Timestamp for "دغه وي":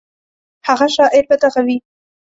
1.43-1.77